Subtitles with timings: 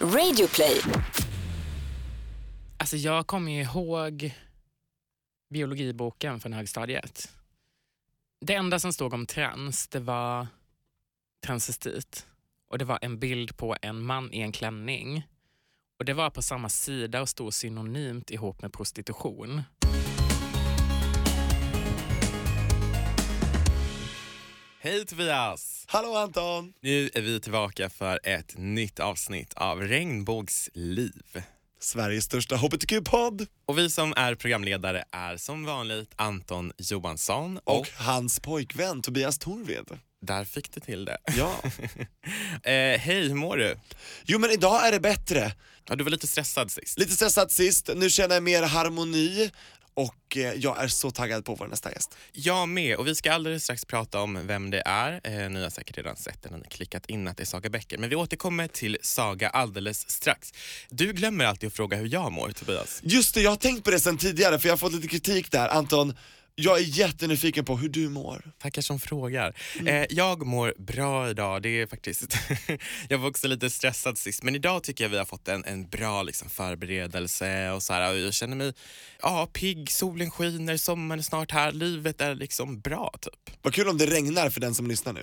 [0.00, 0.80] Radioplay.
[2.76, 4.34] Alltså jag kommer ju ihåg
[5.50, 7.32] biologiboken från högstadiet.
[8.40, 10.46] Det enda som stod om trans, det var
[11.46, 12.26] transvestit.
[12.68, 15.26] Och det var en bild på en man i en klänning.
[15.98, 19.62] Och det var på samma sida och stod synonymt ihop med prostitution.
[24.80, 25.84] Hej Tobias!
[25.88, 26.72] Hallå Anton!
[26.80, 31.42] Nu är vi tillbaka för ett nytt avsnitt av Regnbågsliv.
[31.80, 37.88] Sveriges största hbtq-podd Och vi som är programledare är som vanligt Anton Johansson och, och
[37.96, 39.98] hans pojkvän Tobias Torved.
[40.22, 41.18] där fick du till det.
[41.36, 41.54] Ja.
[42.70, 43.76] eh, hej, hur mår du?
[44.24, 45.52] Jo men idag är det bättre.
[45.88, 46.98] Ja, du var lite stressad sist.
[46.98, 49.50] Lite stressad sist, nu känner jag mer harmoni
[49.98, 52.16] och eh, jag är så taggad på vår nästa gäst.
[52.32, 55.20] Jag med och vi ska alldeles strax prata om vem det är.
[55.24, 57.70] Eh, ni har säkert redan sett den, ni har klickat in att det är Saga
[57.70, 57.98] Bäcker.
[57.98, 60.52] Men vi återkommer till Saga alldeles strax.
[60.88, 63.00] Du glömmer alltid att fråga hur jag mår Tobias.
[63.02, 65.50] Just det, jag har tänkt på det sen tidigare för jag har fått lite kritik
[65.50, 65.68] där.
[65.68, 66.14] Anton,
[66.60, 68.52] jag är jättenyfiken på hur du mår.
[68.58, 69.56] Tackar som frågar.
[69.78, 70.02] Mm.
[70.02, 71.62] Eh, jag mår bra idag.
[71.62, 72.36] Det är faktiskt
[73.08, 75.88] jag var också lite stressad sist, men idag tycker jag vi har fått en, en
[75.88, 77.70] bra liksom, förberedelse.
[77.70, 78.72] och så här, och Jag känner mig
[79.22, 83.14] ja, pigg, solen skiner, sommaren är snart här, livet är liksom bra.
[83.20, 83.56] typ.
[83.62, 85.22] Vad kul om det regnar för den som lyssnar nu.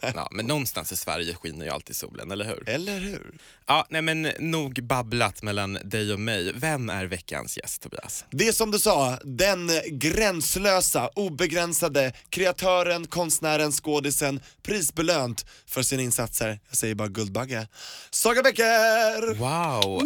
[0.00, 2.68] Ja, men någonstans i Sverige skiner ju alltid solen, eller hur?
[2.68, 3.34] Eller hur?
[3.66, 6.52] Ja, nej, men nog babblat mellan dig och mig.
[6.54, 8.24] Vem är veckans gäst, Tobias?
[8.30, 16.60] Det är som du sa, den gränslösa, obegränsade kreatören, konstnären, skådisen, prisbelönt för sina insatser.
[16.68, 17.68] Jag säger bara Guldbagge.
[18.10, 19.34] Saga Bäcker!
[19.34, 20.02] Wow!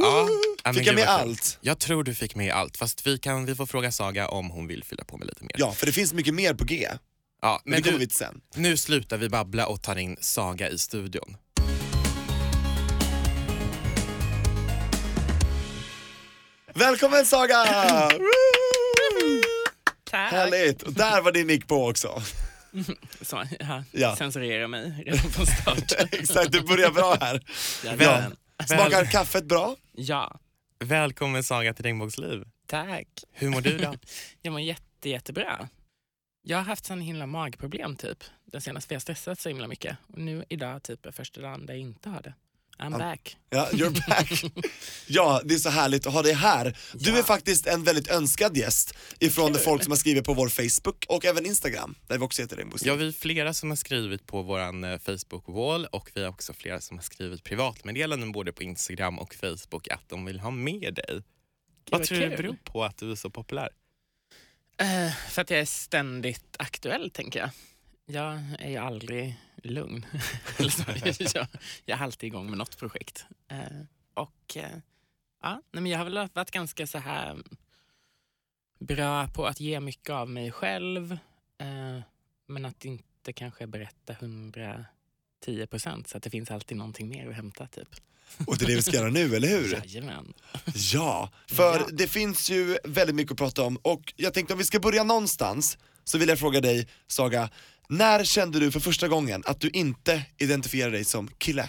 [0.65, 0.73] Ja.
[0.75, 1.59] Fick jag med allt?
[1.61, 4.67] Jag tror du fick med allt, fast vi, kan, vi får fråga Saga om hon
[4.67, 5.55] vill fylla på med lite mer.
[5.59, 6.89] Ja, för det finns mycket mer på G.
[7.43, 8.41] Ja, Men men det kommer du, vi till sen.
[8.55, 11.37] nu slutar vi babbla och tar in Saga i studion.
[16.75, 17.65] Välkommen Saga!
[20.05, 20.33] Tack!
[20.33, 20.83] Härligt!
[20.83, 22.23] Och där var din nick på också.
[23.21, 24.17] Så, ja, Ja.
[24.17, 25.93] Censurera mig redan från start.
[26.12, 27.43] Exakt, du börjar bra här.
[27.84, 28.37] Jajamän.
[28.67, 29.77] Smakar kaffet bra?
[29.93, 30.39] Ja,
[30.84, 32.45] Välkommen Saga till Regnbågsliv.
[32.67, 33.06] tack.
[33.33, 33.99] Hur mår du idag?
[34.43, 35.69] Jag mår jätte, jättebra.
[36.43, 38.25] Jag har haft sån himla magproblem typ.
[38.53, 39.97] Den senaste, för jag har stressat så himla mycket.
[40.06, 42.34] Och nu idag typ är första dagen där jag inte har det.
[42.78, 42.99] I'm Ja.
[42.99, 43.37] back.
[43.51, 44.45] Ja, you're back.
[45.09, 46.77] Ja, det är så härligt att ha dig här.
[46.95, 47.19] Du Ja.
[47.19, 49.62] är faktiskt en väldigt önskad gäst ifrån Kul.
[49.62, 52.93] folk som har skrivit på vår Facebook och även Instagram, där vi också heter Regnbågsliv.
[52.93, 54.59] Ja, vi är flera som har skrivit på vår
[54.99, 59.89] Facebook-wall och vi har också flera som har skrivit privatmeddelanden både på Instagram och Facebook
[59.89, 61.23] att de vill ha med dig.
[61.91, 63.69] Vad tror du det beror på att du är så populär?
[64.81, 67.51] Eh, för att jag är ständigt aktuell tänker jag.
[68.07, 70.07] Jag är ju aldrig lugn.
[71.35, 71.47] Jag,
[71.85, 73.27] jag är alltid igång med något projekt.
[73.49, 73.83] Eh,
[74.15, 74.79] och eh,
[75.43, 77.45] ja, nej, men jag har väl varit ganska så här mm,
[78.79, 81.12] bra på att ge mycket av mig själv.
[81.59, 82.01] Eh,
[82.47, 87.37] men att inte kanske berätta 110 procent så att det finns alltid någonting mer att
[87.37, 87.67] hämta.
[87.67, 87.89] Typ.
[88.47, 89.73] Och det är det vi ska göra nu, eller hur?
[89.73, 90.33] Jajamän.
[90.93, 91.87] Ja, för Ja.
[91.93, 95.05] det finns ju väldigt mycket att prata om och jag tänkte om vi ska börja
[95.05, 97.51] någonstans så vill jag fråga dig Saga,
[97.89, 101.69] när kände du för första gången att du inte identifierar dig som kille?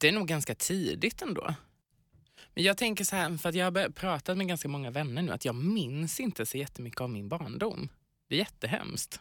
[0.00, 1.54] Det är nog ganska tidigt ändå.
[2.54, 5.22] Men jag tänker så här, för att jag har börjat prata med ganska många vänner
[5.22, 7.88] nu, att jag minns inte så jättemycket av min barndom.
[8.28, 9.20] Det är jättehemskt.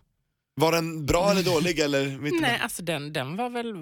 [0.55, 2.17] Var den bra eller dålig eller?
[2.41, 3.73] Nej, alltså den, den var väl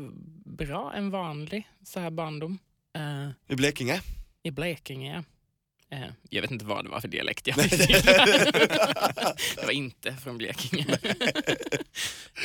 [0.46, 2.58] bra, en vanlig så här barndom.
[2.96, 4.02] Eh, I Blekinge?
[4.44, 5.24] I Blekinge, ja.
[5.98, 7.72] Eh, jag vet inte vad det var för dialekt jag fick.
[9.56, 10.86] Det var inte från Blekinge.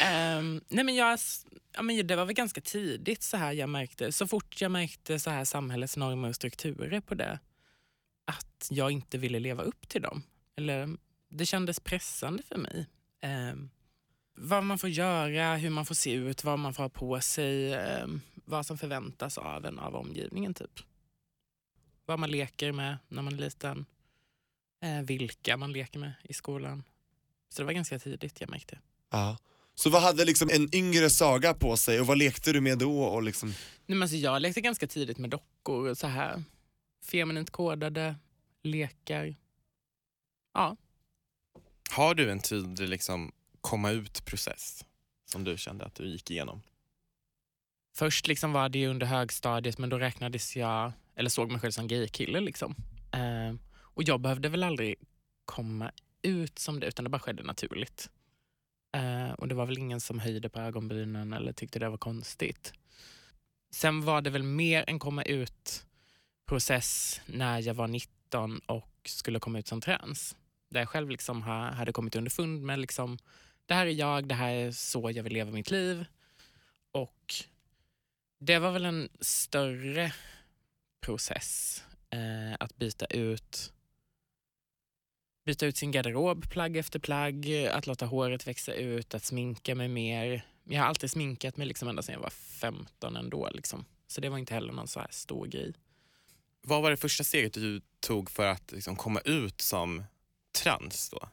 [0.03, 1.19] Ehm, nej men jag,
[1.75, 5.19] ja, men det var väl ganska tidigt så här jag märkte, så fort jag märkte
[5.19, 7.39] så här samhällets normer och strukturer på det,
[8.25, 10.23] att jag inte ville leva upp till dem.
[10.57, 10.89] Eller
[11.29, 12.87] det kändes pressande för mig.
[13.23, 13.71] Ehm,
[14.35, 17.75] vad man får göra, hur man får se ut, vad man får ha på sig,
[17.75, 20.81] ehm, vad som förväntas av en av omgivningen typ
[22.11, 23.87] vad man leker med när man är liten,
[24.83, 26.85] eh, vilka man leker med i skolan.
[27.49, 28.79] Så det var ganska tidigt jag märkte.
[29.11, 29.39] Ja.
[29.75, 33.03] Så vad hade liksom en yngre Saga på sig och vad lekte du med då?
[33.03, 33.49] Och liksom...
[33.49, 33.57] Nej,
[33.87, 36.43] men alltså jag lekte ganska tidigt med dockor, och så här
[37.05, 38.17] feminint kodade
[38.63, 39.37] lekar.
[40.55, 40.77] Ja,
[41.91, 44.85] Har du en tydlig liksom, komma ut-process
[45.25, 46.63] som du kände att du gick igenom?
[47.97, 51.89] Först liksom var det under högstadiet men då räknades jag, eller såg mig själv som
[51.89, 52.41] gaykille.
[52.41, 52.75] Liksom.
[53.13, 54.95] Eh, och jag behövde väl aldrig
[55.45, 55.91] komma
[56.23, 58.11] ut som det utan det bara skedde naturligt.
[58.97, 62.73] Eh, och det var väl ingen som höjde på ögonbrynen eller tyckte det var konstigt.
[63.75, 65.87] Sen var det väl mer en komma ut
[66.47, 70.37] process när jag var 19 och skulle komma ut som trans.
[70.71, 73.19] Där jag själv liksom ha, hade kommit underfund med liksom,
[73.67, 76.05] det här är jag, det här är så jag vill leva mitt liv.
[76.93, 77.35] Och
[78.41, 80.13] det var väl en större
[81.01, 83.73] process eh, att byta ut
[85.45, 89.89] byta ut sin garderob plagg efter plagg, att låta håret växa ut, att sminka mig
[89.89, 90.47] mer.
[90.65, 93.51] Jag har alltid sminkat mig liksom ända sedan jag var 15 ändå.
[93.51, 93.85] Liksom.
[94.07, 95.73] Så det var inte heller någon så här stor grej.
[96.63, 100.05] Vad var det första steget du tog för att liksom komma ut som
[100.63, 101.29] trans då?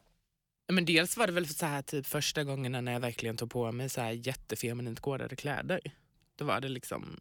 [0.68, 3.72] Men dels var det väl så här typ första gången när jag verkligen tog på
[3.72, 5.82] mig så här jättefeminint kodade kläder.
[6.38, 7.20] Då var det liksom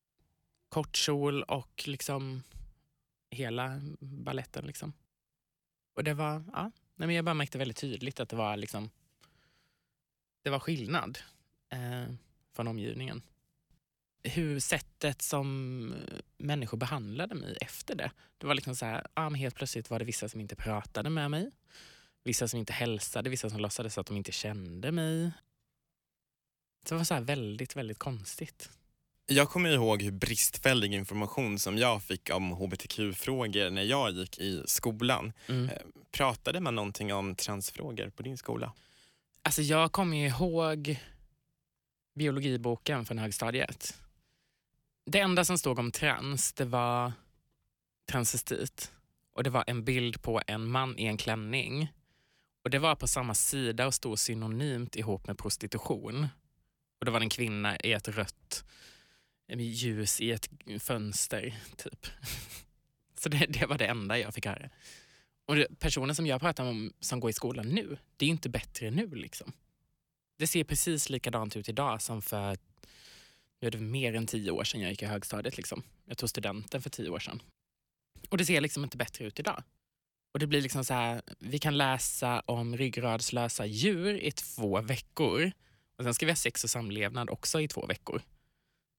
[0.69, 2.43] kort kjol och liksom
[3.31, 4.67] hela balletten.
[4.67, 4.93] Liksom.
[5.95, 8.91] Och det var, ja, nej men jag bara märkte väldigt tydligt att det var liksom
[10.47, 11.19] det var skillnad
[11.69, 12.15] eh,
[12.53, 13.23] från omgivningen.
[14.23, 18.11] Hur sättet som eh, människor behandlade mig efter det.
[18.39, 21.11] Det var liksom så här, ja, men helt plötsligt var det vissa som inte pratade
[21.11, 21.51] med mig.
[22.25, 25.31] Vissa som inte hälsade, vissa som låtsades att de inte kände mig.
[26.83, 28.71] Så det var så här väldigt, väldigt konstigt.
[29.29, 34.63] Jag kommer ihåg hur bristfällig information som jag fick om hbtq-frågor när jag gick i
[34.67, 35.33] skolan.
[35.49, 35.69] Mm.
[35.69, 38.73] Eh, Pratade man någonting om transfrågor på din skola?
[39.43, 40.99] Alltså jag kommer ihåg
[42.15, 43.97] biologiboken från högstadiet.
[45.07, 47.13] Det enda som stod om trans, det var
[48.11, 48.93] transvestit.
[49.33, 51.93] Och det var en bild på en man i en klänning.
[52.65, 56.27] Och det var på samma sida och stod synonymt ihop med prostitution.
[56.99, 58.65] Och det var en kvinna i ett rött
[59.49, 60.49] ljus i ett
[60.81, 62.07] fönster, typ.
[63.19, 64.71] Så det, det var det enda jag fick höra.
[65.47, 68.33] Och det, personen som jag pratar om som går i skolan nu, det är ju
[68.33, 69.07] inte bättre nu.
[69.07, 69.53] liksom.
[70.39, 72.59] Det ser precis likadant ut idag som för
[73.61, 75.57] nu är det mer än tio år sedan jag gick i högstadiet.
[75.57, 75.83] Liksom.
[76.05, 77.43] Jag tog studenten för tio år sedan.
[78.29, 79.63] Och det ser liksom inte bättre ut idag.
[80.33, 85.53] Och det blir liksom så här, vi kan läsa om ryggradslösa djur i två veckor.
[85.99, 88.23] Och sen ska vi ha sex och samlevnad också i två veckor.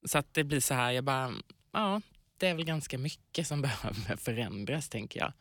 [0.05, 1.33] Så att det blir så här, jag bara,
[1.71, 2.01] ja,
[2.37, 5.33] det är väl ganska mycket som behöver förändras tänker jag.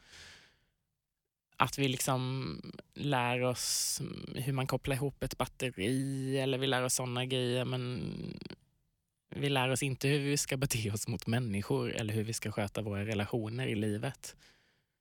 [1.57, 2.61] Att vi liksom
[2.95, 4.01] lär oss
[4.35, 8.03] hur man kopplar ihop ett batteri eller vi lär oss sådana grejer men
[9.37, 12.53] vi lär oss inte hur vi ska bete oss mot människor eller hur vi ska
[12.53, 14.37] sköta våra relationer i livet.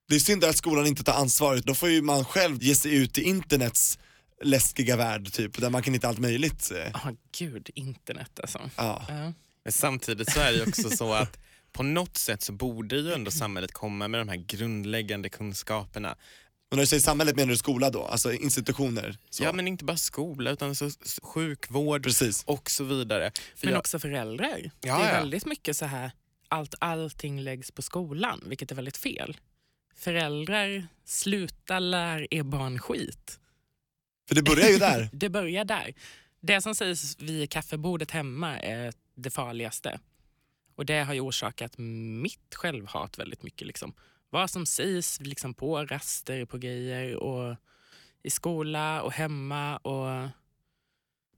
[0.08, 2.96] Det är synd att skolan inte tar ansvaret, då får ju man själv ge sig
[2.96, 4.00] ut i internets
[4.44, 6.72] läskiga värld typ, där man kan hitta allt möjligt.
[6.94, 8.70] Ja, gud, internet alltså.
[8.76, 9.06] Ja.
[9.10, 9.34] Ja.
[9.66, 11.38] Men samtidigt så är det ju också så att
[11.72, 16.12] på något sätt så borde ju ändå samhället komma med de här grundläggande kunskaperna.
[16.72, 18.04] Och när du säger samhället menar du skola då?
[18.04, 19.18] Alltså institutioner?
[19.30, 19.44] Så.
[19.44, 20.90] Ja men inte bara skola utan så,
[21.24, 22.44] sjukvård Precis.
[22.44, 23.32] och så vidare.
[23.56, 24.72] För Men jag, också föräldrar.
[24.82, 25.20] Ja, det är ja.
[25.20, 26.12] väldigt mycket så här,
[26.48, 29.38] allt, allting läggs på skolan, vilket är väldigt fel.
[29.96, 33.40] Föräldrar, sluta lär er barn skit.
[34.28, 35.10] För det börjar ju där.
[35.14, 35.94] Det börjar där.
[36.42, 40.00] Det som sägs vid kaffebordet hemma är det farligaste.
[40.76, 43.68] Och det har ju orsakat mitt självhat väldigt mycket.
[43.68, 43.94] Liksom.
[44.30, 47.56] Vad som sägs liksom på raster, på grejer och
[48.24, 49.78] i skola och hemma.
[49.78, 50.30] Och...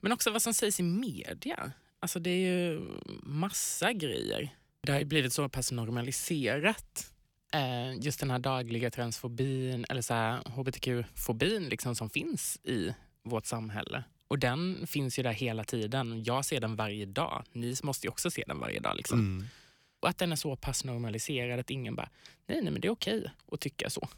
[0.01, 1.71] Men också vad som sägs i media.
[1.99, 2.81] Alltså det är ju
[3.23, 4.49] massa grejer.
[4.81, 7.13] Det har ju blivit så pass normaliserat.
[7.53, 12.93] Eh, just den här dagliga transfobin eller så här hbtq-fobin liksom som finns i
[13.23, 14.03] vårt samhälle.
[14.27, 16.23] Och den finns ju där hela tiden.
[16.23, 17.43] Jag ser den varje dag.
[17.51, 18.97] Ni måste ju också se den varje dag.
[18.97, 19.19] Liksom.
[19.19, 19.47] Mm.
[19.99, 22.09] Och att den är så pass normaliserad att ingen bara,
[22.45, 24.09] nej, nej men det är okej att tycka så.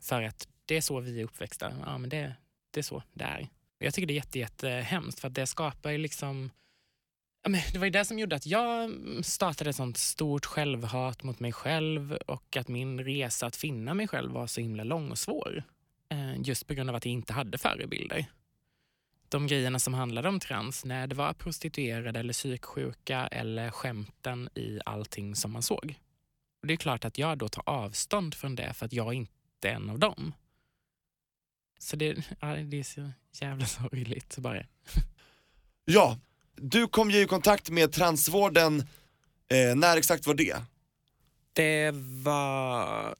[0.00, 1.72] För att det är så vi är uppväxta.
[1.84, 2.34] Ja, men det,
[2.70, 3.48] det är så det är.
[3.78, 6.50] Och jag tycker det är jätte, jätte hemskt för att det skapar ju liksom
[7.72, 8.90] det var ju det som gjorde att jag
[9.22, 14.08] startade ett sånt stort självhat mot mig själv och att min resa att finna mig
[14.08, 15.62] själv var så himla lång och svår.
[16.08, 18.26] Eh, Just på grund av att jag inte hade förebilder.
[19.30, 24.80] De grejerna som handlade om trans, när det var prostituerade eller psyksjuka eller skämten i
[24.84, 25.94] allting som man såg.
[26.60, 29.32] Och Det är klart att jag då tar avstånd från det för att jag inte
[29.62, 30.34] är en av dem.
[31.78, 34.66] Så det, ja, det är så jävla sorgligt bara.
[35.84, 36.18] Ja,
[36.54, 38.80] du kom ju i kontakt med transvården,
[39.48, 40.62] eh, när exakt var det?
[41.52, 41.90] Det
[42.24, 43.14] var...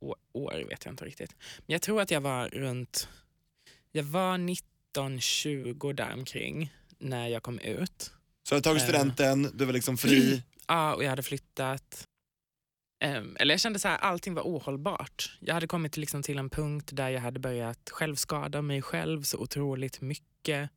[0.00, 1.36] År, år vet jag inte riktigt.
[1.58, 3.08] Men jag tror att jag var runt...
[3.92, 4.38] Jag var
[4.96, 8.12] 19-20 däromkring när jag kom ut.
[8.42, 8.88] Så du hade tagit Eh.
[8.88, 10.42] studenten, du var liksom fri.
[10.68, 12.08] Ja, och jag hade flyttat.
[13.00, 15.38] Ehm, eller jag kände så här, allting var ohållbart.
[15.40, 19.22] Jag hade kommit till, liksom, till en punkt där jag hade börjat självskada mig själv
[19.22, 20.70] så otroligt mycket.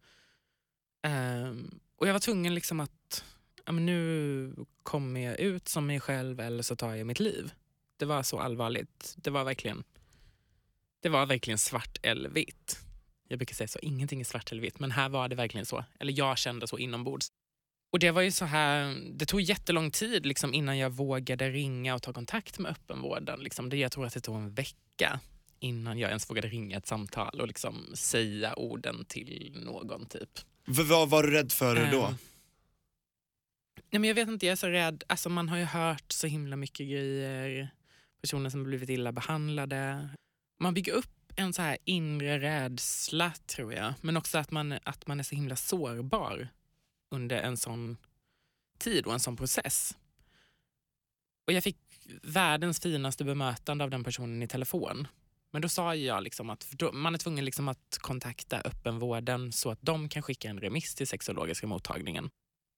[1.03, 3.23] Ehm, och jag var tvungen liksom att
[3.65, 7.51] ja, men nu kommer jag ut som mig själv eller så tar jag mitt liv.
[7.97, 9.13] Det var så allvarligt.
[9.17, 9.83] Det var verkligen,
[11.01, 12.79] det var verkligen svart eller vitt.
[13.31, 15.85] Jag brukar säga så, ingenting är svart eller vitt, men här var det verkligen så.
[15.99, 17.27] Eller jag kände så inombords.
[17.91, 21.95] Och det var ju så här, det tog jättelång tid liksom, innan jag vågade ringa
[21.95, 23.39] och ta kontakt med öppenvården.
[23.39, 23.69] Liksom.
[23.69, 25.19] Det, jag tror att det tog en vecka
[25.59, 30.05] innan jag ens vågade ringa ett samtal och liksom säga orden till någon.
[30.05, 30.29] typ.
[30.67, 32.03] V- vad var du rädd för då?
[32.05, 32.15] Ehm,
[33.91, 35.03] nej men jag vet inte, jag är så rädd.
[35.07, 37.69] Alltså man har ju hört så himla mycket grejer.
[38.21, 40.09] Personer som blivit illa behandlade.
[40.59, 43.93] Man bygger upp en så här inre rädsla tror jag.
[44.01, 46.47] Men också att man, att man är så himla sårbar
[47.11, 47.97] under en sån
[48.79, 49.97] tid och en sån process.
[51.47, 51.77] Och jag fick
[52.23, 55.07] världens finaste bemötande av den personen i telefon.
[55.51, 59.71] Men då sa jag liksom att då, man är tvungen liksom att kontakta öppenvården så
[59.71, 62.29] att de kan skicka en remiss till sexologiska mottagningen.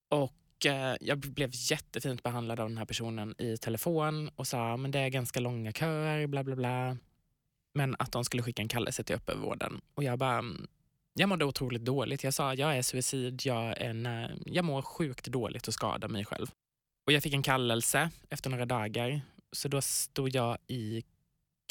[0.10, 4.92] Och eh, jag blev jättefint behandlad av den här personen i telefon och sa men
[4.92, 6.98] det är ganska långa köer, bla bla bla.
[7.74, 9.82] Men att de skulle skicka en kallelse till öppenvården.
[9.94, 10.68] Och jag bara, mm,
[11.14, 12.24] jag mådde otroligt dåligt.
[12.24, 16.26] Jag sa jag är suicid, jag, är nä- jag mår sjukt dåligt och skadar mig
[16.26, 16.48] själv.
[17.06, 19.22] Och jag fick en kallelse efter några dagar.
[19.52, 21.04] Så då stod jag i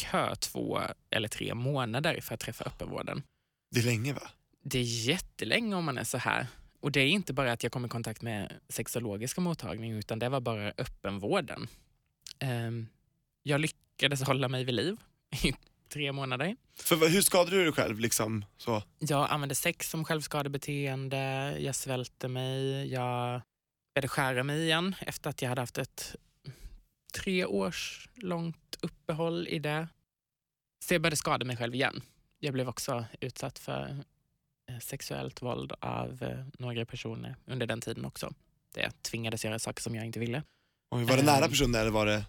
[0.02, 0.80] kö två
[1.10, 3.22] eller tre månader för att träffa öppenvården.
[3.70, 4.30] Det är länge va?
[4.62, 6.46] Det är jättelänge om man är så här.
[6.80, 10.28] Och det är inte bara att jag kom i kontakt med sexologiska mottagningen utan det
[10.28, 11.68] var bara öppenvården.
[12.38, 12.86] Ehm,
[13.42, 14.96] jag lyckades hålla mig vid liv
[15.44, 15.52] i
[15.92, 16.56] tre månader.
[16.76, 18.44] För hur skadade du dig själv liksom?
[18.56, 18.82] Så.
[18.98, 23.40] Jag använde sex som självskadebeteende, jag svälte mig, jag
[23.94, 26.16] började skära mig igen efter att jag hade haft ett
[27.14, 29.88] tre års långt uppehåll i det.
[30.84, 32.02] Så jag började skada mig själv igen.
[32.38, 34.04] Jag blev också utsatt för
[34.70, 38.32] eh, sexuellt våld av eh, några personer under den tiden också.
[38.74, 40.42] Där jag tvingades göra saker som jag inte ville.
[40.90, 41.26] Oj, var det Ehm.
[41.26, 42.24] nära personer eller var det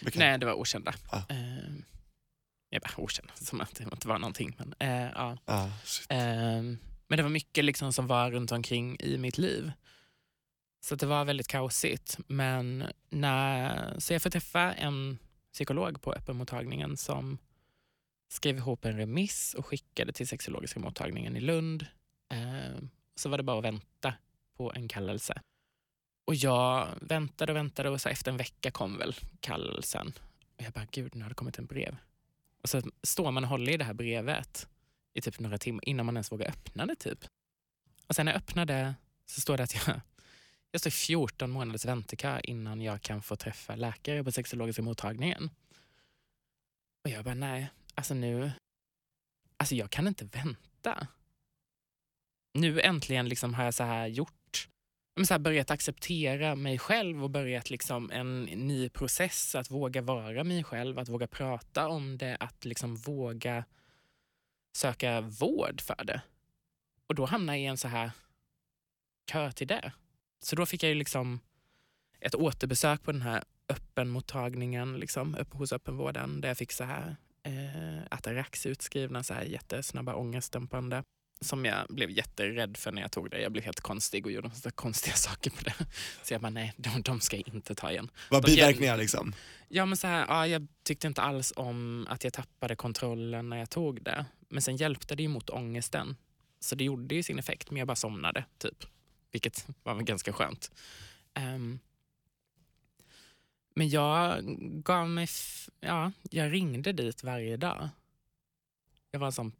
[0.00, 0.18] bekant?
[0.18, 0.94] Nej, det var okända.
[1.10, 1.22] Ah.
[2.76, 4.56] Eh, jag bara okända, som att det inte var någonting.
[4.58, 5.38] Men, eh, ja.
[5.44, 5.68] Ah.
[6.08, 6.78] Ehm,
[7.08, 9.72] men det var mycket liksom som var runt omkring i mitt liv.
[10.80, 12.18] Så det var väldigt kaosigt.
[12.26, 15.18] Men när, så jag får träffa en
[15.52, 17.38] psykolog på öppenmottagningen som
[18.28, 21.86] skrev ihop en remiss och skickade till sexologiska mottagningen i Lund.
[22.30, 24.14] Ehm, så var det bara att vänta
[24.56, 25.42] på en kallelse.
[26.26, 30.12] Och jag väntade och väntade och så efter en vecka kom väl kallelsen.
[30.56, 31.96] Och jag bara, gud nu har det kommit en brev.
[32.62, 34.68] Och så står man och håller i det här brevet
[35.14, 36.96] i typ några timmar innan man ens vågar öppna det.
[36.96, 37.24] typ.
[38.06, 38.94] Och sen när jag öppnade
[39.26, 40.00] så står det att jag,
[40.70, 45.50] jag står i 14 månaders väntekö innan jag kan få träffa läkare på sexologiska mottagningen.
[47.04, 48.52] Och jag bara, nej, alltså nu,
[49.56, 51.06] alltså jag kan inte vänta.
[52.54, 54.32] Nu äntligen liksom har jag så här gjort,
[55.16, 60.02] men så här börjat acceptera mig själv och börjat liksom en ny process att våga
[60.02, 63.64] vara mig själv, att våga prata om det, att liksom våga
[64.76, 66.22] söka vård för det.
[67.06, 68.10] Och då hamnade jag i en så här
[69.26, 69.92] kö till det.
[70.38, 71.40] Så då fick jag ju liksom
[72.20, 77.16] ett återbesök på den här öppenmottagningen liksom, upp hos öppenvården där jag fick så här
[77.42, 81.04] eh, Atarax utskrivna, så här jättesnabba ångestdämpande
[81.40, 83.40] som jag blev jätterädd för när jag tog det.
[83.40, 85.74] Jag blev helt konstig och gjorde massa konstiga saker på det.
[86.22, 88.10] Så jag bara, nej, de, de ska jag inte ta igen.
[88.30, 89.34] Var de biverkningar liksom?
[89.68, 93.56] Ja, men så här, ja, jag tyckte inte alls om att jag tappade kontrollen när
[93.56, 94.24] jag tog det.
[94.48, 96.16] Men sen hjälpte det ju mot ångesten.
[96.60, 98.44] Så det gjorde ju sin effekt, men jag bara somnade.
[98.58, 98.84] typ.
[99.32, 100.70] Vilket var ganska skönt.
[101.34, 101.78] Ehm,
[103.74, 104.44] men jag
[104.84, 105.28] gav mig...
[105.80, 107.88] Ja, jag ringde dit varje dag.
[109.10, 109.52] Jag var en sån...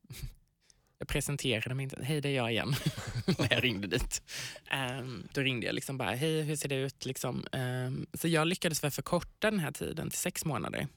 [0.98, 2.02] Jag presenterade mig inte.
[2.02, 2.74] Hej, det är jag igen.
[3.38, 4.22] när jag ringde dit.
[4.70, 7.04] Ehm, då ringde jag liksom bara, hej, hur ser det ut?
[7.04, 7.46] Liksom.
[7.52, 10.88] Ehm, så jag lyckades väl förkorta den här tiden till sex månader.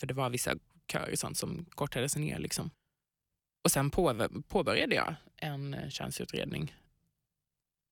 [0.00, 0.54] För det var vissa
[0.92, 2.38] köer och sånt som kortades ner.
[2.38, 2.70] Liksom.
[3.64, 6.74] Och sen på, påbörjade jag en eh, könsutredning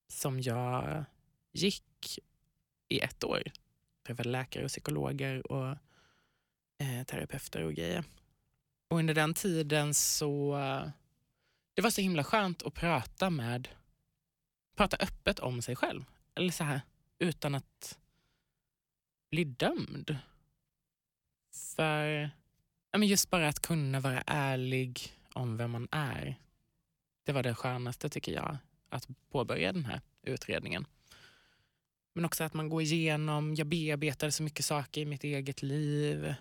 [0.07, 1.05] som jag
[1.51, 2.19] gick
[2.89, 3.43] i ett år.
[4.07, 5.69] Träffade läkare och psykologer och
[6.79, 8.03] eh, terapeuter och grejer.
[8.89, 10.59] Och under den tiden så...
[11.73, 13.67] Det var så himla skönt att prata med...
[14.75, 16.05] Prata öppet om sig själv.
[16.35, 16.81] Eller så här,
[17.19, 17.99] utan att
[19.31, 20.17] bli dömd.
[21.75, 22.29] För
[22.91, 26.35] ja, men just bara att kunna vara ärlig om vem man är.
[27.23, 28.57] Det var det skönaste tycker jag,
[28.89, 30.85] att påbörja den här utredningen.
[32.13, 36.33] Men också att man går igenom, jag bearbetade så mycket saker i mitt eget liv.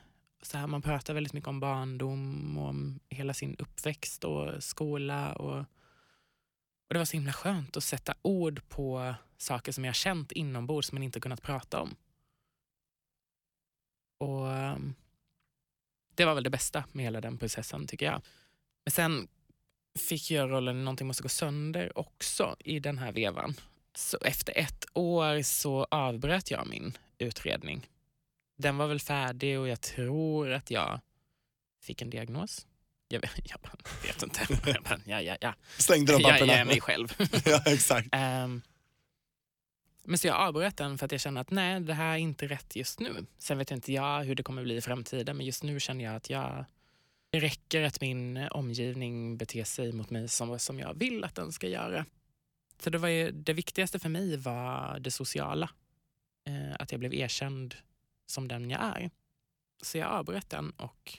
[0.42, 5.32] Så här, man pratar väldigt mycket om barndom och om hela sin uppväxt och skola.
[5.32, 10.32] Och, och det var så himla skönt att sätta ord på saker som jag känt
[10.32, 11.96] inombords men inte kunnat prata om.
[14.18, 14.94] Och ehm,
[16.14, 18.22] Det var väl det bästa med hela den processen tycker jag.
[18.84, 19.28] Men sen
[19.98, 23.54] fick jag rollen i Någonting måste gå sönder också i den här vevan.
[23.94, 27.88] Så efter ett år så avbröt jag min utredning.
[28.62, 31.00] Den var väl färdig och jag tror att jag
[31.80, 32.66] fick en diagnos.
[33.08, 33.58] Jag vet, jag
[34.02, 34.40] vet inte.
[34.70, 35.54] Jag bara, ja, ja, ja.
[35.78, 36.52] Slängde de Jag, papperna?
[36.52, 37.08] jag är mig själv.
[37.44, 38.08] ja, exakt.
[38.12, 38.62] Ehm,
[40.04, 42.46] men så jag avbröt den för att jag känner att nej, det här är inte
[42.46, 43.26] rätt just nu.
[43.38, 46.14] Sen vet inte jag hur det kommer bli i framtiden, men just nu känner jag
[46.14, 46.64] att jag,
[47.30, 51.52] det räcker att min omgivning beter sig mot mig som, som jag vill att den
[51.52, 52.06] ska göra.
[52.82, 55.70] Så det, var ju, det viktigaste för mig var det sociala.
[56.46, 57.74] Eh, att jag blev erkänd
[58.32, 59.10] som den jag är.
[59.82, 61.18] Så jag avbröt den och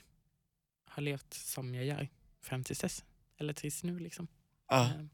[0.90, 2.10] har levt som jag gör
[2.42, 3.04] fram tills dess.
[3.40, 4.28] Eller tills nu liksom.
[4.72, 5.10] Ehm,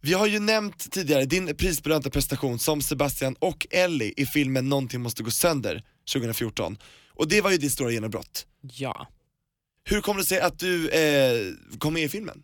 [0.00, 5.00] Vi har ju nämnt tidigare din prisbelönta prestation som Sebastian och Ellie i filmen Någonting
[5.00, 6.78] måste gå sönder 2014.
[7.08, 8.46] Och det var ju ditt stora genombrott.
[8.60, 9.06] ja.
[9.88, 12.42] Hur kommer det sig att du eh, kom med i filmen?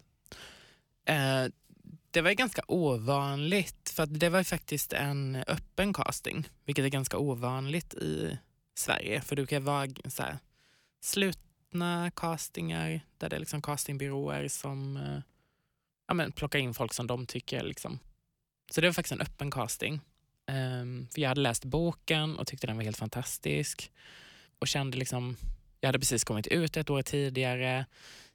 [1.08, 1.44] Eh,
[2.10, 6.84] det var ju ganska ovanligt, för att det var ju faktiskt en öppen casting, vilket
[6.84, 8.38] är ganska ovanligt i
[8.74, 9.20] Sverige.
[9.20, 10.38] För det kan vara så här,
[11.00, 15.20] slutna castingar där det är liksom castingbyråer som eh,
[16.08, 17.62] ja, men, plockar in folk som de tycker.
[17.64, 17.98] Liksom.
[18.70, 20.00] Så det var faktiskt en öppen casting.
[20.46, 23.92] Um, för jag hade läst boken och tyckte den var helt fantastisk.
[24.58, 25.36] Och kände liksom,
[25.80, 27.86] jag hade precis kommit ut ett år tidigare.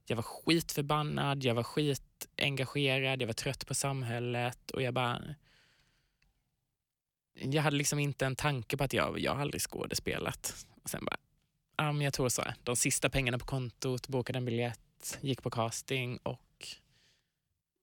[0.06, 5.22] Jag var skitförbannad, jag var skitengagerad, jag var trött på samhället och jag bara...
[7.42, 10.66] Jag hade liksom inte en tanke på att jag, jag aldrig skådespelat.
[10.84, 11.18] Och sen bara,
[11.78, 12.44] ja men jag tror så.
[12.64, 16.68] De sista pengarna på kontot, bokade en biljett, gick på casting och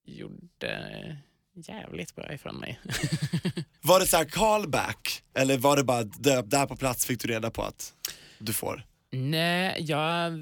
[0.04, 1.16] gjorde
[1.54, 2.80] jävligt bra ifrån mig.
[3.82, 5.23] Var det så här callback?
[5.34, 7.94] Eller var det bara där, på plats fick du reda på att
[8.38, 8.87] du får?
[9.11, 10.32] Nej, jag,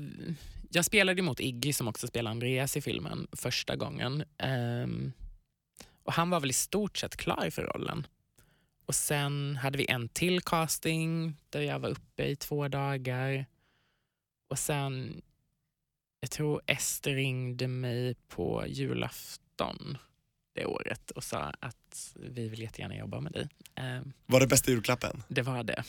[0.71, 4.25] jag spelade mot Iggy som också spelar Andreas i filmen första gången.
[4.39, 5.13] Ehm,
[6.05, 8.07] och Han var väl i stort sett klar för rollen.
[8.87, 13.47] Och Sen hade vi en till casting där jag var uppe i två dagar.
[14.49, 15.23] Och sen,
[16.21, 19.99] jag tror Ester ringde mig på julafton
[20.55, 23.49] det året och sa att vi vill jättegärna jobba med dig.
[23.75, 25.23] Ehm, Var det bästa julklappen?
[25.29, 25.85] det var det.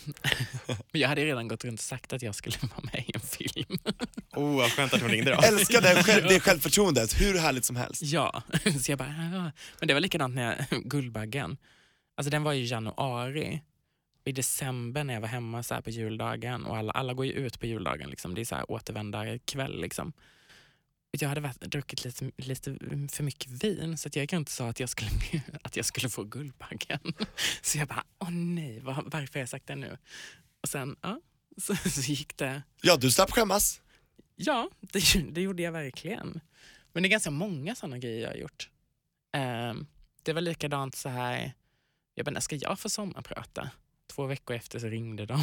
[0.91, 3.77] Jag hade redan gått runt och sagt att jag skulle vara med i en film.
[4.35, 5.41] Oh, vad skönt att hon ringde då.
[5.41, 8.01] Älskar det, själv, det självförtroendet, hur härligt som helst.
[8.01, 8.43] Ja,
[8.83, 9.51] så jag bara, ja.
[9.79, 11.57] Men det var likadant när jag, Guldbaggen.
[12.15, 13.61] Alltså den var ju i januari.
[14.25, 17.59] I december när jag var hemma så på juldagen och alla, alla går ju ut
[17.59, 18.09] på juldagen.
[18.09, 18.35] Liksom.
[18.35, 19.81] Det är så här återvändarkväll.
[19.81, 20.13] Liksom.
[21.11, 22.77] Jag hade varit, druckit lite, lite
[23.11, 25.09] för mycket vin så att jag och sa att jag skulle,
[25.61, 27.13] att jag skulle få Guldbaggen.
[27.61, 29.97] Så jag bara, åh nej, var, varför har jag sagt det nu?
[30.61, 31.21] Och sen, ja,
[31.57, 32.63] så, så gick det.
[32.81, 33.81] Ja, du slapp skämmas.
[34.35, 36.41] Ja, det, det gjorde jag verkligen.
[36.93, 38.69] Men det är ganska många sådana grejer jag har gjort.
[39.33, 39.85] Ehm,
[40.23, 41.53] det var likadant så här,
[42.15, 43.69] jag bara, när ska jag få sommarprata?
[44.15, 45.41] Två veckor efter så ringde de.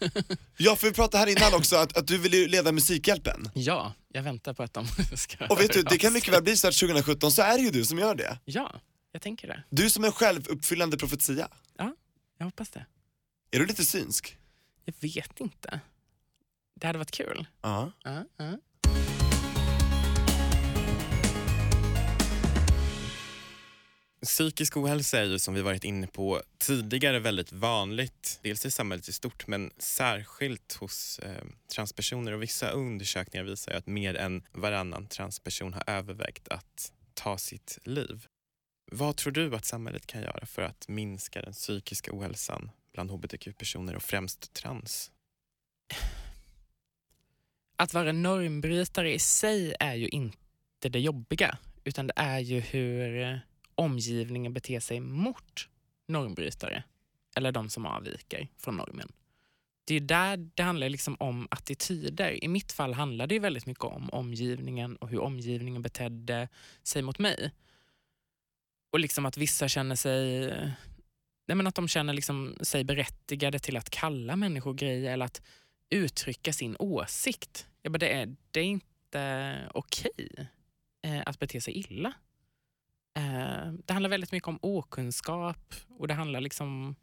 [0.56, 3.50] Ja, för vi pratade här innan också att, att du vill ju leda Musikhjälpen.
[3.54, 6.56] ja, jag väntar på att de ska Och vet du, det kan mycket väl bli
[6.56, 8.38] så att 2017 så är det ju du som gör det.
[8.44, 8.80] Ja,
[9.12, 9.62] jag tänker det.
[9.70, 11.48] Du som en självuppfyllande profetia.
[12.38, 12.86] Jag hoppas det.
[13.50, 14.38] Är du lite synsk?
[14.84, 15.80] Jag vet inte.
[16.80, 17.46] Det hade varit kul.
[17.62, 17.92] Ja.
[18.04, 18.58] Ja, ja.
[24.24, 29.08] Psykisk ohälsa är ju som vi varit inne på tidigare väldigt vanligt, dels i samhället
[29.08, 34.42] i stort men särskilt hos eh, transpersoner och vissa undersökningar visar ju att mer än
[34.52, 38.26] varannan transperson har övervägt att ta sitt liv.
[38.92, 43.96] Vad tror du att samhället kan göra för att minska den psykiska ohälsan bland hbtq-personer
[43.96, 45.10] och främst trans?
[47.76, 53.22] Att vara normbrytare i sig är ju inte det jobbiga, utan det är ju hur
[53.22, 53.38] eh,
[53.74, 55.68] omgivningen beter sig mot
[56.08, 56.82] normbrytare,
[57.36, 59.12] eller de som avviker från normen.
[59.86, 62.44] Det är där det handlar liksom om attityder.
[62.44, 66.48] I mitt fall handlar det väldigt mycket om omgivningen och hur omgivningen betedde
[66.82, 67.50] sig mot mig.
[68.90, 70.48] Och liksom att vissa känner sig
[71.46, 75.42] nej men att de känner liksom sig berättigade till att kalla människor grejer eller att
[75.90, 77.66] uttrycka sin åsikt.
[77.82, 80.48] Jag bara, det, är, det är inte okej
[81.02, 82.12] eh, att bete sig illa.
[83.14, 86.96] Eh, det handlar väldigt mycket om okunskap och det handlar liksom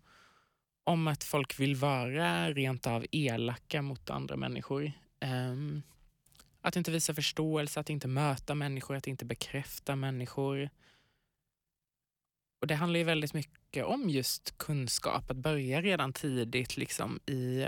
[0.84, 4.92] om att folk vill vara rent av elaka mot andra människor.
[5.20, 5.56] Eh,
[6.62, 10.70] att inte visa förståelse, att inte möta människor, att inte bekräfta människor.
[12.62, 17.66] Och det handlar ju väldigt mycket om just kunskap, att börja redan tidigt liksom i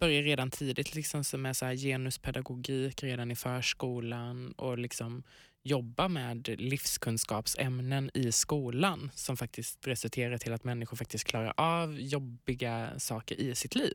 [0.00, 5.22] börja redan tidigt liksom med så här genuspedagogik redan i förskolan och liksom
[5.68, 12.98] jobba med livskunskapsämnen i skolan som faktiskt resulterar till att människor faktiskt klarar av jobbiga
[12.98, 13.94] saker i sitt liv.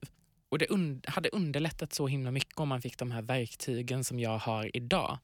[0.49, 4.19] Och det und hade underlättat så himla mycket om man fick de här verktygen som
[4.19, 5.17] jag har idag.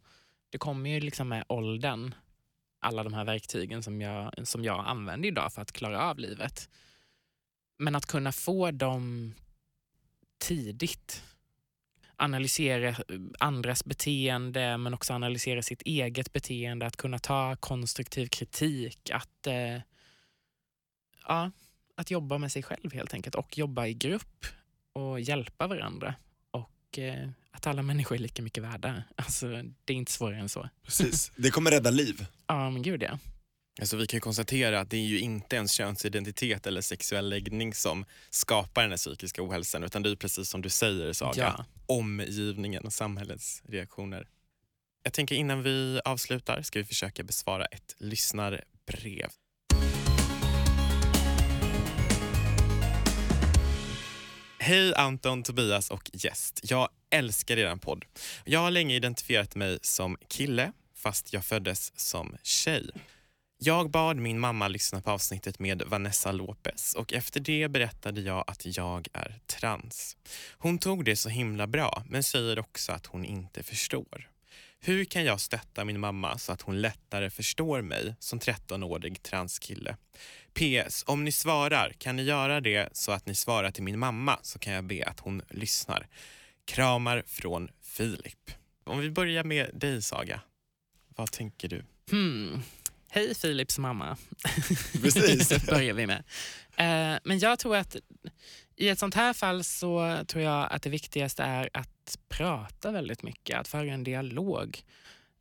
[0.49, 2.15] Det kommer ju liksom med åldern,
[2.79, 6.69] alla de här verktygen som jag, som jag använder idag för att klara av livet.
[7.77, 9.33] Men att kunna få dem
[10.39, 11.23] tidigt
[12.19, 12.95] analysera
[13.39, 19.82] andras beteende men också analysera sitt eget beteende, att kunna ta konstruktiv kritik, att, eh,
[21.27, 21.51] ja,
[21.95, 24.45] att jobba med sig själv helt enkelt och jobba i grupp
[24.93, 26.15] och hjälpa varandra.
[26.51, 29.03] Och eh, att alla människor är lika mycket värda.
[29.15, 29.47] Alltså,
[29.86, 30.69] det är inte svårare än så.
[30.84, 32.25] Precis, det kommer rädda liv.
[32.47, 33.19] Ja, men gud ja.
[33.82, 38.05] Alltså vi kan konstatera att det är ju inte ens könsidentitet eller sexuell läggning som
[38.29, 41.65] skapar den här psykiska ohälsan utan det är precis som du säger Saga, Ja.
[41.86, 44.27] omgivningen och samhällets reaktioner.
[45.03, 49.29] Jag tänker innan vi avslutar ska vi försöka besvara ett lyssnarbrev.
[54.60, 56.60] Hej Anton, Tobias och gäst.
[56.63, 58.05] Jag älskar er podd.
[58.45, 62.89] Jag har länge identifierat mig som kille fast jag föddes som tjej.
[63.61, 68.43] Jag bad min mamma lyssna på avsnittet med Vanessa Lopez och efter det berättade jag
[68.47, 70.17] att jag är trans.
[70.57, 74.29] Hon tog det så himla bra men säger också att hon inte förstår.
[74.79, 79.95] Hur kan jag stötta min mamma så att hon lättare förstår mig som 13-årig transkille?
[80.53, 81.03] PS.
[81.07, 84.59] Om ni svarar, kan ni göra det så att ni svarar till min mamma så
[84.59, 86.07] kan jag be att hon lyssnar.
[86.65, 88.51] Kramar från Filip.
[88.83, 90.41] Om vi börjar med dig Saga.
[91.15, 91.83] Vad tänker du?
[92.11, 92.61] Hmm.
[93.11, 94.17] Hej Philips mamma.
[95.01, 95.65] Precis.
[95.65, 96.23] börjar vi med.
[96.75, 97.95] Eh, men jag tror att
[98.75, 103.23] i ett sånt här fall så tror jag att det viktigaste är att prata väldigt
[103.23, 104.83] mycket, att föra en dialog.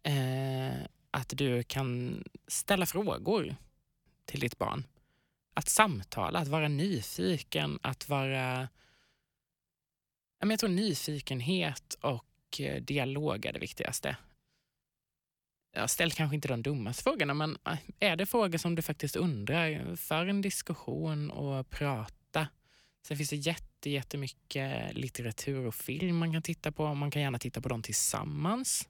[0.03, 3.57] Eh, att du kan ställa frågor
[4.25, 4.85] till ditt barn.
[5.55, 8.69] Att samtala, att vara nyfiken, att vara...
[10.39, 14.17] Jag tror nyfikenhet och eh, dialog är det viktigaste.
[15.73, 19.17] Jag ställ kanske inte de dummaste frågorna, men äh, är det frågor som du faktiskt
[19.17, 22.49] undrar, för en diskussion och prata.
[23.07, 26.95] Sen finns det jätte, jättemycket litteratur och film man kan titta på.
[26.95, 28.89] Man kan gärna titta på dem tillsammans.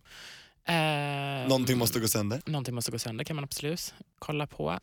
[0.64, 2.40] Eh, Någonting måste gå sönder.
[2.46, 4.78] Någonting måste gå sönder kan man absolut kolla på.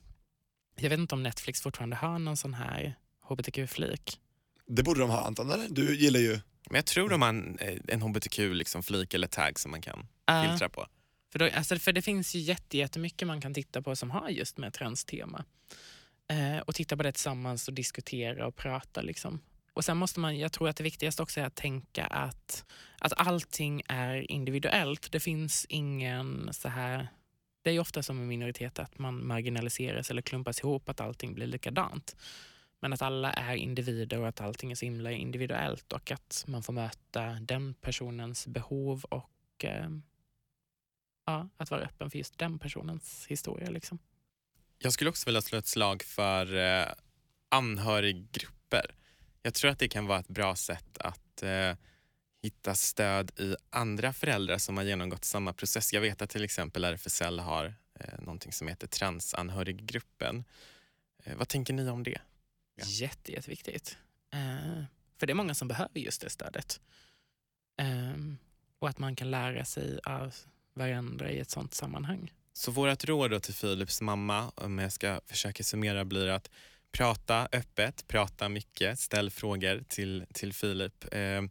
[0.79, 2.95] Jag vet inte om Netflix fortfarande har någon sån här
[3.29, 4.19] hbtq-flik.
[4.67, 5.67] Det borde de ha Anton, eller?
[5.69, 6.39] Du gillar ju...
[6.69, 8.81] Men jag tror de har en, eh, en hbtq-flik liksom,
[9.13, 10.85] eller tag som man kan Uh, filtra på.
[11.35, 14.29] För, då, alltså, för det finns ju jätte, jättemycket man kan titta på som har
[14.29, 15.45] just med transtema.
[16.27, 19.01] Eh, och titta på det tillsammans och diskutera och prata.
[19.01, 19.39] Liksom.
[19.73, 22.65] Och sen måste man, jag tror att det viktigaste också är att tänka att,
[22.99, 25.11] att allting är individuellt.
[25.11, 27.07] Det finns ingen så här...
[27.61, 31.33] Det är ju ofta som en minoritet att man marginaliseras eller klumpas ihop, att allting
[31.33, 32.15] blir likadant.
[32.79, 36.63] Men att alla är individer och att allting är så himla individuellt och att man
[36.63, 39.89] får möta den personens behov och eh,
[41.25, 43.69] ja, att vara öppen för just den personens historia.
[43.69, 43.99] Liksom.
[44.77, 46.87] Jag skulle också vilja slå ett slag för eh,
[47.49, 48.95] anhöriggrupper.
[49.41, 51.75] Jag tror att det kan vara ett bra sätt att eh,
[52.41, 55.93] hitta stöd i andra föräldrar som har genomgått samma process.
[55.93, 60.43] Jag vet att till exempel RFSL har eh, någonting som heter Transanhöriggruppen.
[61.23, 62.21] Eh, vad tänker ni om det?
[62.75, 62.85] Ja.
[62.87, 63.97] Jätte, jätteviktigt.
[64.33, 64.83] Eh,
[65.17, 66.81] för det är många som behöver just det stödet.
[67.77, 68.15] Eh,
[68.79, 70.35] och att man kan lära sig av
[70.75, 72.31] varandra i ett sånt sammanhang.
[72.53, 76.49] Så vårt råd då till Philips mamma, om jag ska försöka summera, blir att
[76.91, 81.13] prata öppet, prata mycket, ställ frågor till, till Filip.
[81.13, 81.41] Eh,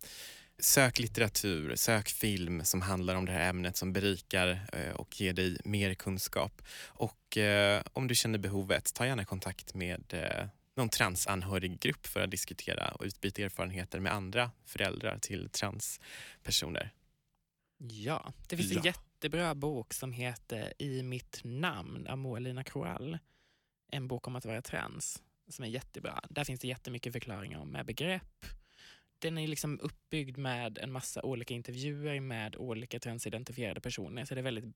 [0.58, 5.32] sök litteratur, sök film som handlar om det här ämnet som berikar eh, och ger
[5.32, 6.62] dig mer kunskap.
[6.86, 12.30] Och eh, om du känner behovet, ta gärna kontakt med eh, någon transanhöriggrupp för att
[12.30, 16.90] diskutera och utbyta erfarenheter med andra föräldrar till transpersoner.
[17.78, 18.76] Ja, det finns Ja.
[18.76, 18.82] en
[19.24, 23.18] jättebra bok som heter I mitt namn av Moa-Lina Kroall.
[23.88, 26.20] En bok om att vara trans som är jättebra.
[26.30, 28.46] Där finns det jättemycket förklaringar om med begrepp.
[29.18, 34.24] Den är liksom uppbyggd med en massa olika intervjuer med olika transidentifierade personer.
[34.24, 34.74] Så det är väldigt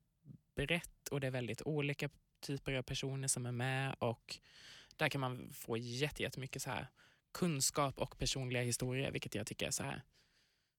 [0.54, 2.08] brett och det är väldigt olika
[2.40, 4.38] typer av personer som är med och
[4.96, 6.88] där kan man få jättemycket så här
[7.32, 10.02] kunskap och personliga historier vilket jag tycker är så här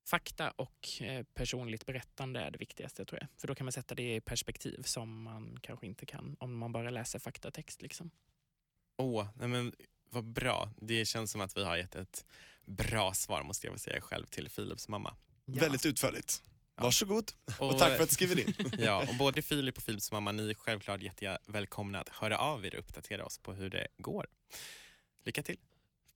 [0.10, 3.30] Fakta och eh, personligt berättande är det viktigaste tror jag.
[3.38, 6.72] För då kan man sätta det i perspektiv som man kanske inte kan om man
[6.72, 7.82] bara läser faktatext.
[7.82, 8.12] Liksom.
[8.98, 9.74] Åh, nej men
[10.10, 10.70] vad bra.
[10.78, 12.26] Det känns som att vi har gett ett
[12.66, 15.16] bra svar måste jag väl säga själv till Philips mamma.
[15.46, 15.62] Ja.
[15.62, 16.44] Väldigt utförligt.
[16.76, 16.84] Ja.
[16.84, 18.54] Varsågod och tack för att du skriver in.
[18.80, 22.74] Ja, och både Filip och Philips mamma, ni är självklart jättevälkomna att höra av er
[22.74, 24.28] och uppdatera oss på hur det går.
[25.24, 25.58] Lycka till.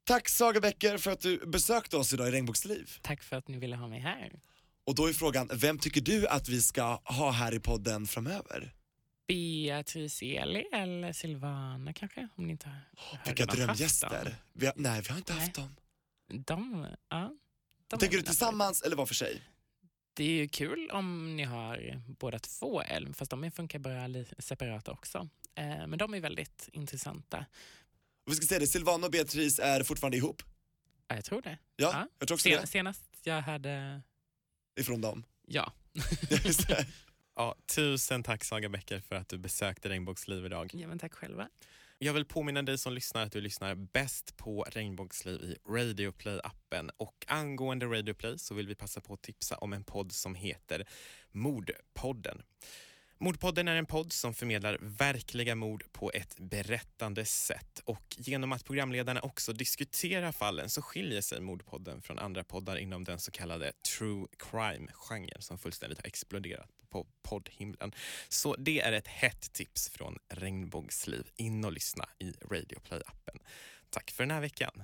[0.05, 2.91] Tack Saga Bäcker för att du besökte oss idag i Regnbågsliv.
[3.01, 4.39] Tack för att ni ville ha mig här.
[4.85, 8.73] Och då är frågan, vem tycker du att vi ska ha här i podden framöver?
[9.27, 12.27] Beatrice Eli eller Silvana kanske?
[12.35, 14.35] Om ni inte har hörde Vilka haft drömgäster.
[14.53, 15.65] Vi har, nej, vi har inte haft Nej.
[15.65, 15.75] dem.
[16.45, 17.31] De, ja,
[17.87, 19.43] de Tänker du tillsammans eller var för sig?
[20.13, 24.25] Det är ju kul om ni har båda två älm, fast de funkar bara li-
[24.39, 25.29] separat också.
[25.55, 27.45] Eh, men de är väldigt intressanta.
[28.25, 30.43] Och vi ska säga det, Silvana och Beatrice är fortfarande ihop.
[31.07, 31.57] Ja, jag tror det.
[31.75, 32.07] Ja, Ja.
[32.19, 32.67] jag tror också Sen, det.
[32.67, 34.01] senast jag hade...
[34.79, 35.23] Ifrån dem.
[35.47, 35.73] Ja.
[37.35, 40.71] Ja, tusen tack Saga Bäcker för att du besökte Regnbågsliv idag.
[40.73, 41.49] ja, men tack själva.
[41.97, 46.89] Jag vill påminna dig som lyssnar att du lyssnar bäst på Regnbågsliv i Radio Play-appen.
[46.97, 50.35] Och angående Radio Play så vill vi passa på att tipsa om en podd som
[50.35, 50.85] heter
[51.31, 52.41] Mordpodden.
[53.23, 57.81] Mordpodden är en podd som förmedlar verkliga mord på ett berättande sätt.
[57.85, 63.03] Och genom att programledarna också diskuterar fallen så skiljer sig Mordpodden från andra poddar inom
[63.03, 67.91] den så kallade true crime-genren som fullständigt har exploderat på poddhimlen.
[68.29, 71.27] Så det är ett hett tips från Regnbågsliv.
[71.35, 73.39] In och lyssna i Radio Play-appen.
[73.89, 74.83] Tack för den här veckan.